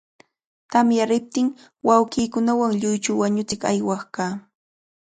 Tamyariptin, 0.71 1.47
wawqiikunawan 1.87 2.71
lluychu 2.81 3.11
wañuchiq 3.21 3.61
aywaq 3.71 4.01
kaa. 4.15 4.33